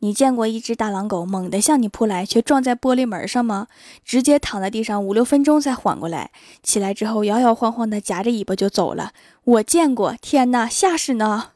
[0.00, 3.66] 你见过一只大狼狗猛地向你扑来，却撞在玻璃门上吗？
[4.04, 6.30] 直接躺在地上五六分钟才缓过来，
[6.62, 9.12] 起来之后摇摇晃晃的夹着尾巴就走了。
[9.44, 11.52] 我见过，天哪，吓死呢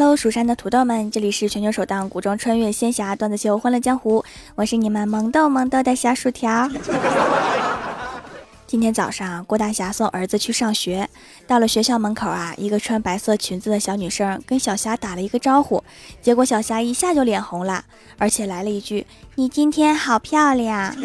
[0.00, 4.22] ！Hello，蜀山的土豆们，这里是全球首档古装穿越仙侠段子秀《欢乐江湖》，
[4.54, 6.66] 我是你们萌豆萌豆的小薯条。
[8.66, 11.06] 今天早上，郭大侠送儿子去上学，
[11.46, 15.84] 到了学校门口啊，一个穿白色裙子的小女生跟小霞打了一个招呼，
[16.22, 17.84] 结果小霞一下就脸红了，
[18.16, 20.96] 而且来了一句：“你今天好漂亮。”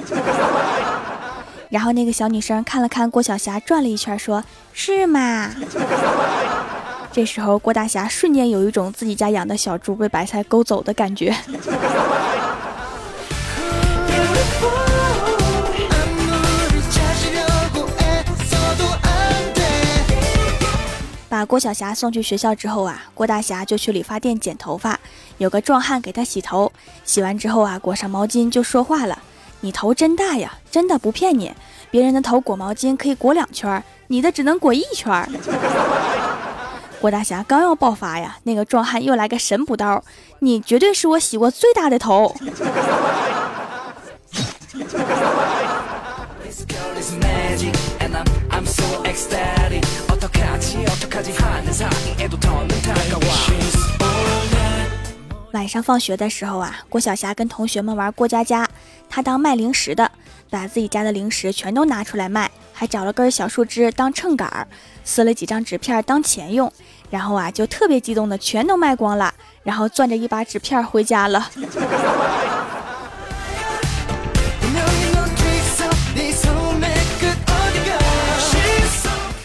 [1.69, 5.53] 然后那个小女生看了看郭小霞，转了一圈，说：“是吗？”
[7.15, 11.33] 这时候，郭大侠瞬间有一种自己家养的小猪被白菜勾走的感觉。
[21.29, 24.99] 把郭小霞送去学校之后啊，郭大侠就去理发店剪头发，
[25.37, 26.69] 有个壮汉给他洗头。
[27.05, 29.17] 洗完之后啊，裹上毛巾就说话了
[29.61, 31.53] ：“你头真大呀，真的不骗你，
[31.89, 35.25] 别人的头裹毛巾可以裹两圈，你的只能裹一圈。”
[37.05, 40.03] 郭大侠刚要爆发呀，那个壮汉又来个神补刀，
[40.39, 42.35] 你绝对是我洗过最大的头。
[55.51, 58.67] 晚上放学的时候啊，郭晓霞跟同学们玩过家家，
[59.07, 60.09] 她当卖零食的，
[60.49, 64.67] 把自己家的零食全都拿出来卖，还找了根小树枝当秤杆儿，
[65.03, 66.71] 撕了几张纸片当钱用。
[67.09, 69.33] 然后啊，就特别激动的全都卖光了，
[69.63, 71.49] 然后攥着一把纸片回家了。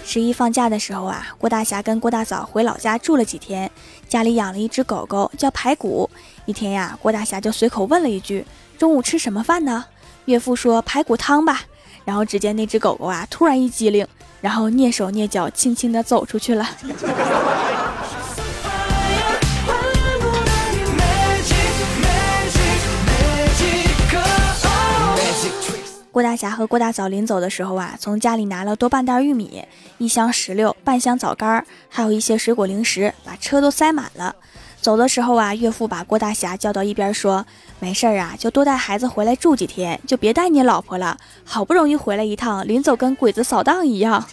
[0.04, 3.70] 十一放假的时候啊，郭大侠跟郭大嫂回老家住了几天，
[4.08, 6.10] 家里养了一只狗狗叫排骨。
[6.46, 8.44] 一天呀，郭大侠就随口问了一句
[8.76, 9.84] ：“中午吃什么饭呢？”
[10.30, 11.62] 岳父说：“排骨汤吧。”
[12.06, 14.06] 然后只见那只狗狗啊，突然一激灵。
[14.40, 16.66] 然后蹑手蹑脚，轻轻地走出去了。
[26.12, 29.64] 郭大侠和郭大嫂临走的时候啊，从家里拿了多半袋玉米、
[29.98, 34.34] 一箱石榴、半箱枣干，还有一些水果零食，把车都塞满了。
[34.80, 37.44] 走的时候啊，岳父把郭大侠叫到一边说
[37.80, 41.18] ：“没事儿啊，就多带孩子回来住几天，就别带你老婆了。
[41.44, 44.24] 好不容易回来一趟，临走跟鬼子扫荡一样。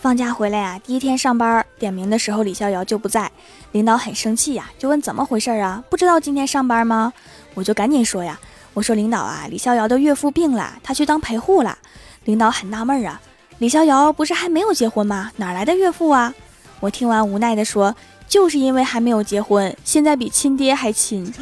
[0.00, 3.30] 放假回来呀，第一天上班点名的时候，李逍遥就不在，
[3.70, 5.82] 领导很生气呀，就问怎么回事啊？
[5.88, 7.12] 不知道今天上班吗？
[7.54, 8.38] 我就赶紧说呀。
[8.74, 11.78] 我说领导啊，李逍遥的岳父病了，他去当陪护了。
[12.24, 13.20] 领导很纳闷啊，
[13.58, 15.30] 李逍遥不是还没有结婚吗？
[15.36, 16.34] 哪来的岳父啊？
[16.80, 17.94] 我听完无奈的说，
[18.26, 21.32] 就是因为还没有结婚，现在比亲爹还亲。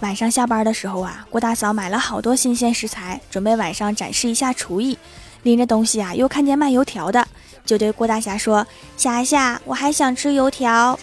[0.00, 4.98] 晚上下班的时候啊，郭大嫂买了好多新鲜食材，准备晚上展示一下厨艺。
[5.44, 7.26] 拎着东西啊，又看见卖油条的。
[7.64, 8.66] 就对郭大侠说
[8.96, 10.98] ：“侠侠，我还想吃油条。”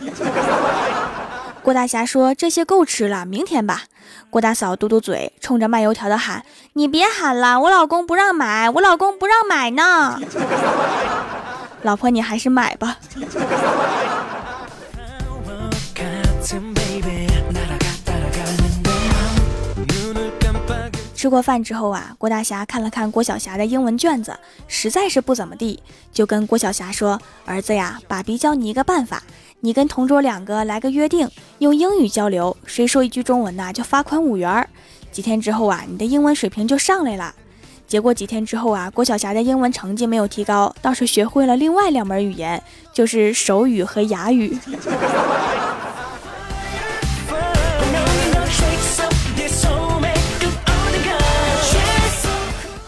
[1.63, 3.83] 郭大侠说：“这些够吃了，明天吧。”
[4.29, 10.19] 郭大嫂嘟嘟嘴，冲着卖油条的喊：“你别喊了，我老公不让买，我老公不让买呢。”
[11.83, 12.97] 老婆，你还是买吧。
[21.17, 25.79] 吃过饭之后啊，郭大侠看了看郭晓霞的英文卷子，实在是不怎么地，
[26.13, 29.23] 就跟郭晓霞说：“儿子呀，爸比教你一个办法，
[29.61, 34.69] 你跟同桌两个来个约定，用英语交流，谁说一句中文呢，就罚款五元。
[35.11, 37.33] 几天之后啊，你的英文水平就上来了。
[37.87, 42.61] 结果几天之后啊，郭晓霞的英文成绩没有提高，倒是学会了另外两门语言，
[42.93, 44.55] 就是手语和哑语。”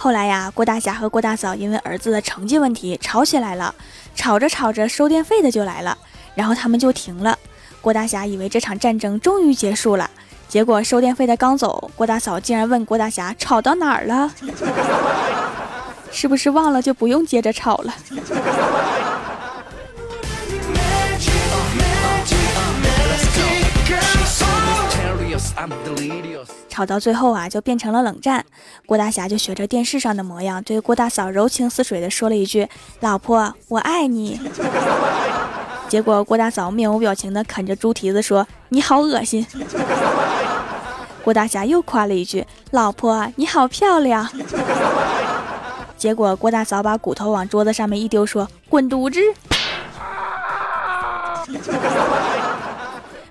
[0.02, 3.76] 后来呀，郭大侠和郭大嫂因为儿子的成绩问题吵起来了，
[4.16, 5.98] 吵着吵着收电费的就来了，
[6.36, 7.38] 然后他们就停了。
[7.82, 10.10] 郭大侠以为这场战争终于结束了，
[10.48, 14.32] 结果收电费的刚走，郭大嫂竟然问郭大侠吵到哪儿了？
[16.12, 17.94] 是不是忘了就不用接着吵了？
[26.80, 28.46] 吵到最后啊，就变成了冷战。
[28.86, 32.70] 郭大侠就学着电视上的模样，对郭大嫂柔情似水的说了一句
[33.02, 34.40] ：“老婆，我爱你。
[35.90, 39.46] ”结果郭大嫂面无表情的啃着猪蹄子说：“你好恶心。
[41.22, 44.26] ”郭大侠又夸了一句：“老婆，你好漂亮。
[46.00, 49.20] ”结果郭大嫂把骨头往桌子上面一丢，说：“滚犊子！”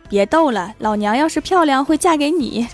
[0.08, 2.66] 别逗了，老娘要是漂亮会嫁给你。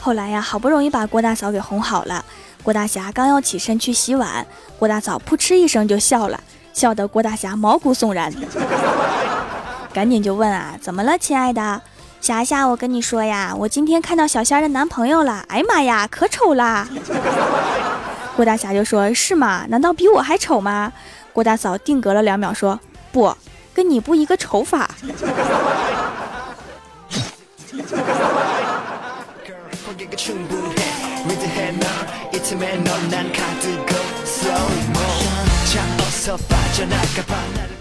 [0.00, 2.24] 后来呀，好不容易把郭大嫂给哄好了。
[2.62, 4.46] 郭大侠刚要起身去洗碗，
[4.78, 6.40] 郭大嫂扑哧一声就笑了，
[6.72, 8.32] 笑得郭大侠毛骨悚然，
[9.92, 11.82] 赶紧就问啊，怎么了，亲爱的？
[12.20, 15.44] 霞霞，我跟你说呀，我今天看到小仙的男朋友了。
[15.48, 16.88] 哎呀妈呀，可丑啦！
[18.40, 19.66] 郭大侠就说：“是吗？
[19.68, 20.90] 难道比我还丑吗？”
[21.30, 22.80] 郭大嫂定格了两秒，说
[23.12, 23.36] ：“不，
[23.74, 24.88] 跟你不一个丑法。”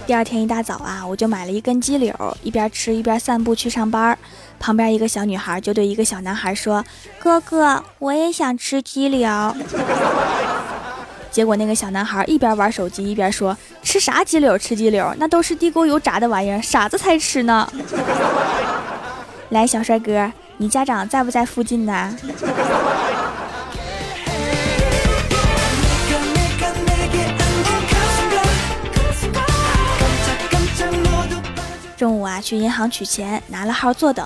[0.06, 4.18] 第二天一大早啊，我就买了一根鸡柳，一边吃一边散步去上班。
[4.60, 6.84] 旁边一个小女孩就对一个小男孩说
[7.18, 9.30] ：“哥哥，我也想吃鸡柳。”
[11.32, 14.58] 结果那个小男孩一边玩手机一边说：“吃啥鸡柳？
[14.58, 15.14] 吃鸡柳？
[15.18, 17.72] 那都是地沟油炸的玩意儿，傻子才吃呢。”
[19.50, 22.16] 来，小帅哥，你家长在不在附近呢？
[31.96, 34.26] 中午啊，去银行取钱，拿了号坐等。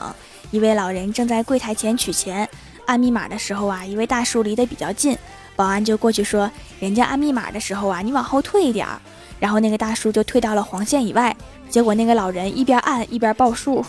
[0.51, 2.47] 一位老人正在柜台前取钱，
[2.85, 5.17] 按密码的时候啊，一位大叔离得比较近，
[5.55, 8.99] 保安就过去说：“人家按密码的时候啊，你往后退一点儿。”
[9.39, 11.35] 然后那个大叔就退到了黄线以外。
[11.69, 13.83] 结果那个老人一边按一边报数，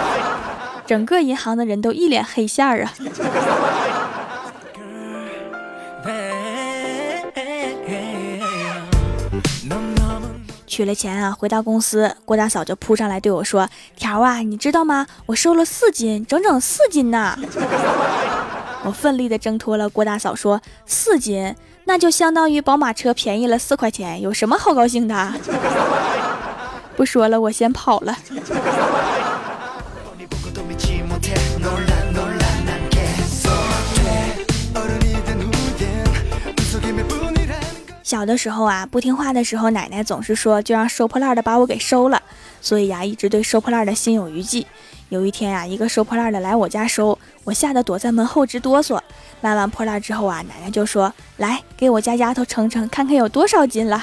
[0.84, 2.92] 整个银行的人都一脸黑线儿啊。
[10.66, 13.66] 取了钱啊，回到公司，郭大嫂就扑上来对我说
[13.96, 15.06] ：“条啊，你知道吗？
[15.24, 17.38] 我瘦了四斤，整整四斤呢！”
[18.86, 21.56] 我奋力的挣脱了郭大嫂，说：“四斤，
[21.86, 25.34] 那就相当于宝马车便宜了四块钱，有什么好高兴的？”
[26.94, 28.16] 不说了，我先跑了。
[38.04, 42.22] 小的时候啊，不听话的时候，奶奶总是说就让收破烂的把我给收了，
[42.66, 44.66] 所以呀，一直对收破烂的心有余悸。
[45.08, 48.98] 有一天呀，一个收破烂的来我家收，我吓得躲在门后直哆嗦。
[49.42, 54.02] 拉完破烂之后啊，奶奶就说：“来，给我家丫头称称，看看有多少斤了。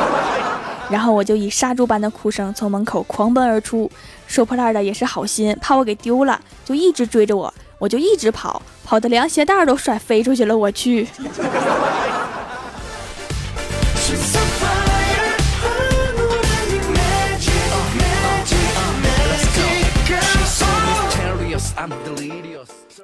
[0.88, 3.90] ”然后我就以杀猪般的哭声从门口狂奔而出。
[4.26, 10.56] 收破烂的也是好心，怕我给丢了，就一直追着我，我就一直跑，跑的凉鞋带都甩飞出去了。
[10.56, 11.06] 我去。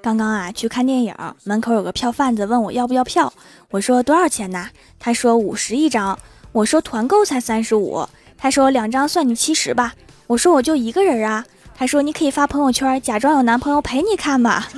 [0.03, 1.15] 刚刚啊，去看电影，
[1.45, 3.33] 门口有个票贩子问我要不要票，
[3.71, 4.69] 我说多少钱呢？
[4.99, 6.19] 他说五十一张，
[6.53, 8.07] 我说团购才三十五，
[8.37, 9.95] 他说两张算你七十吧，
[10.27, 11.45] 我说我就一个人啊，
[11.75, 14.69] 他说你可以发朋友圈，假装有男朋友陪你看吧。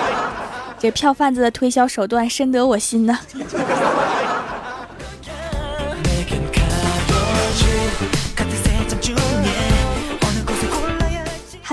[0.78, 3.18] 这票贩子的推销手段深得我心呢。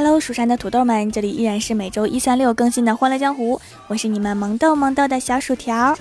[0.02, 5.94] Hello，蜀山的土豆们，这里依然是每周一、三、六更新的《欢乐江湖》，我是你们萌豆萌豆的小薯条。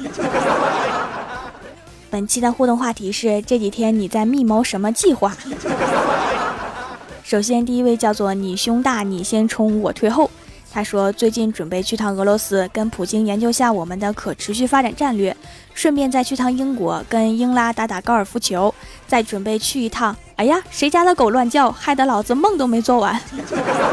[2.08, 5.36] 本期的互动话题是：这几天你在密谋什么计划？
[7.24, 10.30] 首先，第一位叫做你胸大，你先冲，我退后。
[10.70, 15.36] 他说最近准备去趟俄罗斯，跟普京研究下我们的可持续发展战略，
[15.78, 18.74] 顺便再去趟英国，跟英拉打打高尔夫球，
[19.06, 20.16] 再准备去一趟。
[20.34, 23.16] 哎呀，谁家的狗乱叫，害得老子梦都没做完。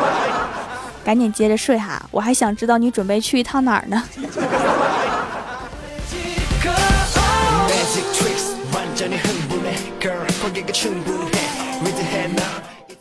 [1.05, 4.01] 赶紧接着睡哈，我还想知道你准备去一趟哪儿呢？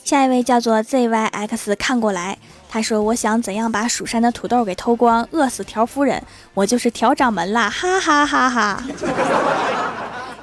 [0.04, 2.36] 下一位叫做 ZYX，看过来，
[2.74, 6.20] 他说：“我想怎样把蜀山的土豆给偷光，饿死条夫人，
[6.54, 8.82] 我就是条掌门啦！”哈哈哈哈！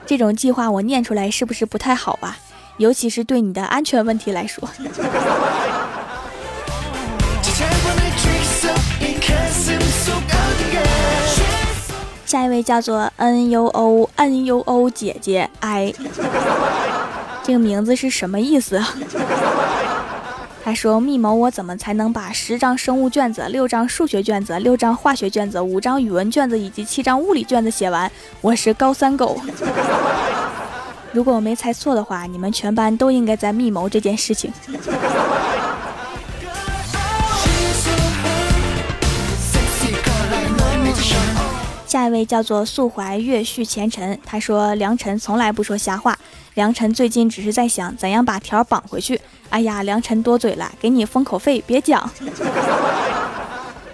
[0.05, 2.37] 这种计划我念出来是不是不太好啊？
[2.77, 4.65] 尤其是对你的安全问题来说。
[12.25, 15.93] 下一位叫做 N U O N U O 姐姐 I，
[17.43, 18.81] 这个名字是什么意思？
[20.63, 28.09] 他说：“密谋，我怎么才能把十张生物卷子、六张数学卷子、六张化学卷子、五张语文卷子以及七张物理卷子写完？
[28.41, 29.41] 我是高三狗。
[31.11, 34.53] 如果我没猜错的话，你们全班都应该在密谋这件事情。”
[41.91, 46.17] 下一位叫做素怀月续前尘，他说：“良辰从来不说瞎话，
[46.53, 49.19] 良辰最近只是在想怎样把条绑回去。
[49.49, 52.09] 哎呀，良辰多嘴了，给你封口费，别讲。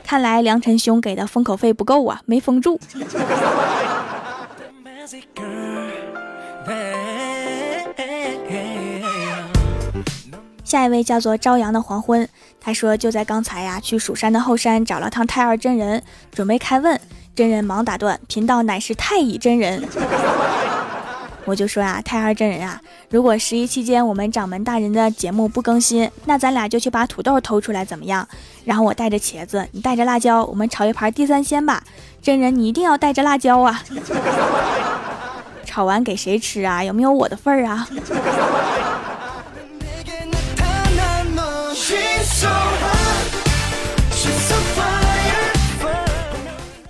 [0.04, 2.80] 看来良辰兄给的封口费不够啊，没封住。”
[10.64, 12.30] 下一位叫做朝阳的黄昏，
[12.62, 17.02] 他说：“就在刚才呀，去蜀山的后山找了趟太二真人，准备开问。”
[17.38, 19.88] 真人忙打断，贫道乃是太乙真人。
[21.46, 28.28] 我就说啊，太二真人啊，如果十一期间我们掌门大人的节目不更新，那咱俩就去把土豆偷出来，怎么样？
[28.66, 31.84] 然后我带着茄子，你带着辣椒，我们炒一盘地三鲜吧。
[32.24, 33.84] 真人，你一定要带着辣椒啊！
[35.64, 36.84] 炒完给谁吃啊？
[36.84, 37.88] 有没有我的份儿啊？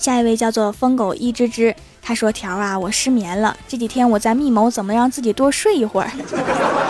[0.08, 6.10] 下一位叫做疯狗一只只，他说：“条啊，我失眠了，这几天我在密谋怎么让自己多睡一会儿，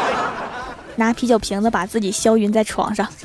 [0.98, 3.08] 拿啤酒瓶子把自己消晕在床上。”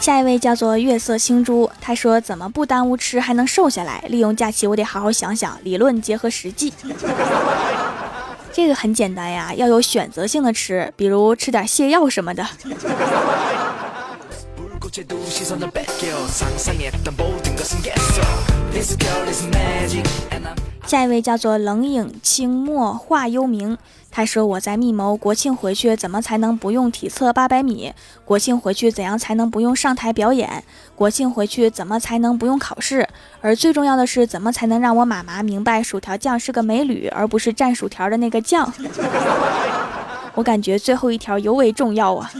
[0.00, 4.04] 下一位叫做月色星珠，他说：“怎么不耽误吃还能瘦下来？
[4.06, 6.72] 利用假期我得好好想想，理论结合实际。”
[8.58, 12.44] 这个很简单呀，要有选择性的吃，比如吃点泻药什么的。
[20.88, 23.76] 下一位叫做冷影清墨画幽冥。
[24.10, 27.92] 他说：“我在密谋国庆回去怎么才能不用体测八百米？
[28.24, 30.64] 国庆回去怎样才能不用上台表演？
[30.96, 33.06] 国庆回去怎么才能不用考试？
[33.42, 38.72] 而最重要的是，怎么才能让我妈妈明白薯条酱是个美女，而不是蘸薯条的那个酱？
[40.32, 42.32] 我感觉最后一条尤为重要啊！”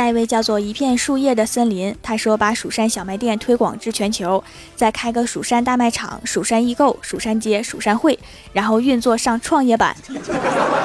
[0.00, 4.42] 下一位叫做一片树叶的森林，他说把蜀山小卖店推广至全球，
[4.74, 8.18] 再开个蜀山大卖场、蜀山易购、蜀山街、蜀山会，
[8.54, 9.94] 然后运作上创业板，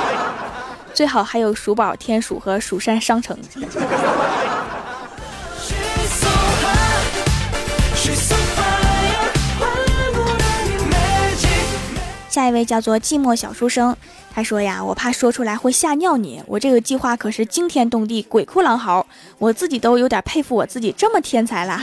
[0.94, 3.40] 最好还有蜀宝、天蜀和蜀山商城。
[12.28, 13.96] 下一位叫做寂寞小书生，
[14.36, 21.82] 他说呀，我怕说出来会吓尿你，我这个计划可是惊天动地、鬼哭狼嚎，我自己都有点佩服我自己这么天才啦。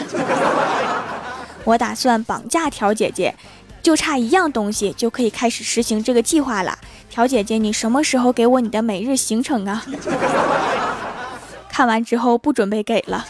[1.65, 3.35] 我打算绑架条姐姐，
[3.83, 6.77] 就差一样东西就可以开始实行这个计划了。
[7.09, 9.83] 条姐姐，你什么时候给我你的每日行程啊？
[11.73, 13.25] 看完之后不准备给了。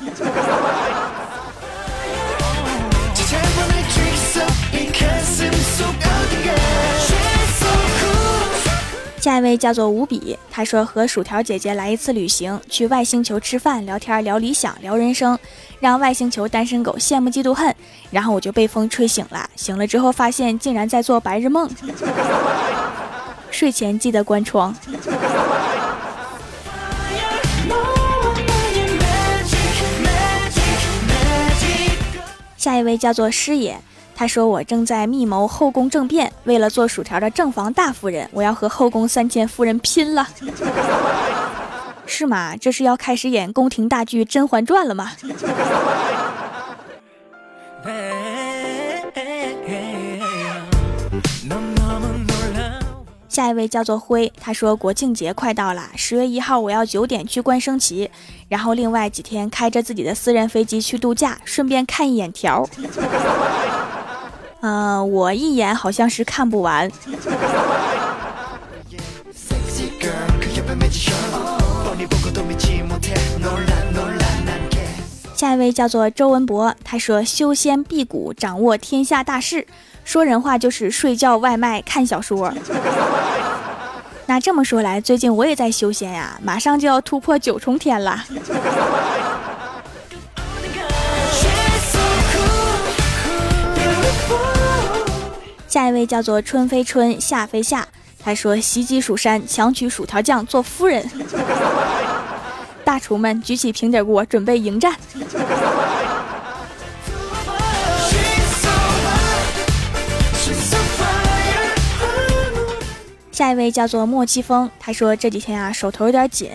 [9.23, 15.39] 下一位叫做无比，他说和薯条姐姐来一次旅行，去外星球吃饭、聊天、聊理想、聊人生，
[15.79, 17.73] 让外星球单身狗羡慕嫉妒恨。
[18.11, 21.71] 然后我就被风吹醒了，醒了之后发现竟然在做白日梦。
[23.53, 24.75] 睡前记得关窗。
[32.57, 33.81] 下一位叫做师爷。
[34.15, 40.29] 他说：“我正在密谋后宫政变，为了做薯条的正房大夫人，我要和后宫三千夫人拼了，
[42.07, 42.55] 是吗？
[42.57, 45.13] 这是要开始演宫廷大剧《甄嬛传》了吗？”
[53.29, 58.11] 下一位叫做辉，他说：“国庆节快到了，十月一号我要九点去观升旗，
[58.49, 62.69] 然后另外几天开着自己的私人飞机去度假，顺便看一眼条。”
[64.63, 66.89] 嗯，我一眼好像是看不完。
[75.35, 79.67] 下一位叫做周文博，他说：“修仙辟谷，掌握天下大事。
[80.05, 82.55] 说人话就是睡觉、外卖、看小说。
[84.27, 88.25] ”那这么说来，最近我也在修仙呀，马上就要突破九重天了。
[95.73, 97.89] 下一位叫做春飞春夏飞夏，
[98.23, 101.03] 他说袭击蜀山，强娶薯条酱做夫人。
[102.85, 104.95] 大厨们举起平底锅，准备迎战。
[113.31, 116.51] 下一位叫做莫七风，他说这几天啊手头有点紧，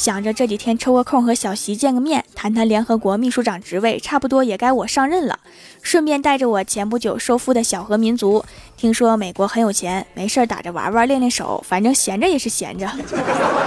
[0.00, 5.38] 想着这几天抽个空和小席见个面，谈谈联合国秘书长职位，差不多也该我上任了。
[5.82, 8.42] 顺便带着我前不久收复的小河民族，
[8.78, 12.90] 听说美国很有钱，没事打着玩玩练练手，反正闲着也是闲着。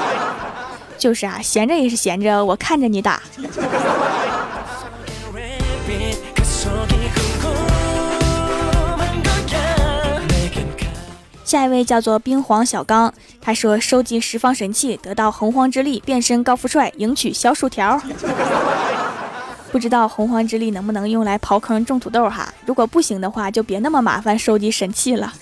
[0.98, 3.22] 就是啊，闲着也是闲着，我看着你打。
[11.44, 18.02] 下一位叫做冰皇小刚，他说收集十方神器，得到洪荒之力，变身高富帅，迎娶小薯条。
[19.72, 22.48] 不知道洪荒之力能不能用来刨坑种土豆哈？
[22.66, 25.34] 如果不行的话，就别那么麻烦收集神器了。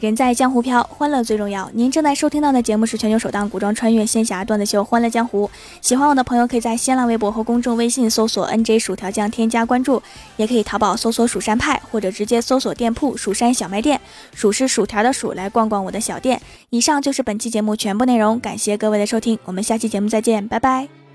[0.00, 1.70] 人在江湖飘，欢乐最重要。
[1.74, 5.46] 您正在收听到的节目是全球首档古装穿越仙侠段子秀《欢乐江湖》。
[5.82, 10.02] 喜欢我的朋友可以在新浪微博和公众微信搜索 “nj 薯条酱”添加关注，
[10.38, 14.00] 也可以淘宝搜索“蜀山派”或者直接搜索店铺“蜀山小卖店”，
[14.34, 16.40] 蜀是薯条的蜀，来逛逛我的小店。
[16.70, 21.09] 以上就是本期节目全部内容，感谢各位的收听，我们下期节目再见，拜拜。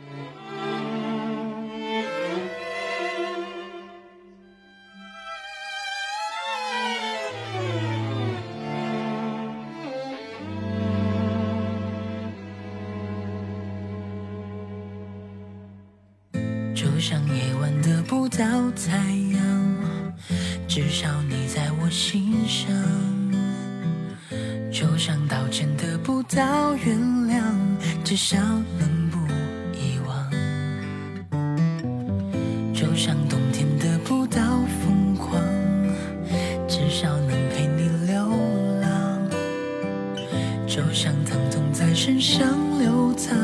[42.05, 43.35] 身上流淌，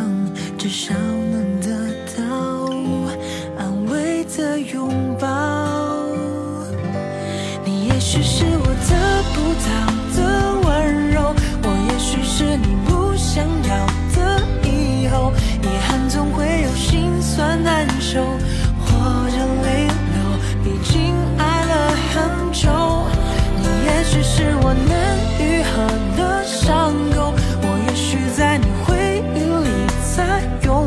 [0.55, 0.93] 至少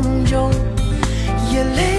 [0.01, 0.51] 梦中
[1.53, 1.94] 眼泪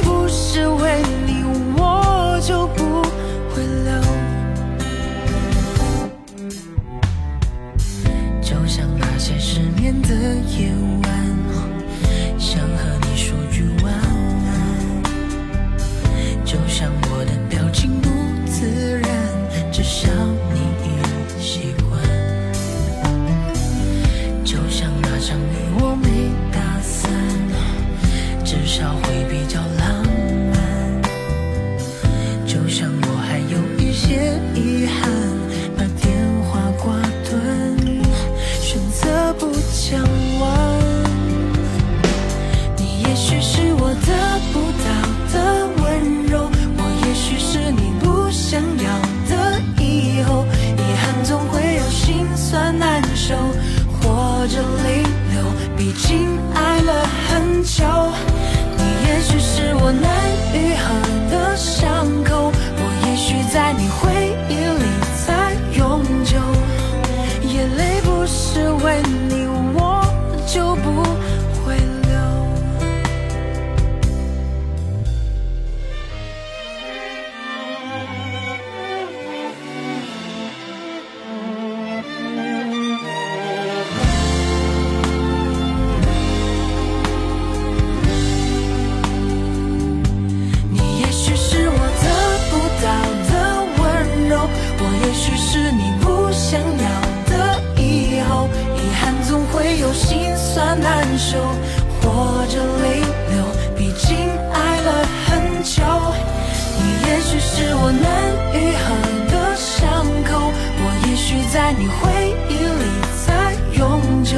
[111.78, 112.84] 你回忆里
[113.24, 114.36] 才永久。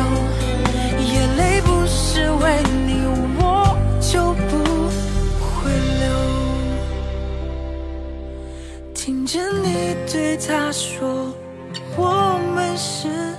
[0.99, 2.91] 眼泪不是为你，
[3.41, 4.57] 我就不
[5.41, 5.71] 会
[6.01, 6.05] 流。
[8.93, 11.33] 听见你对他说，
[11.97, 13.38] 我们是。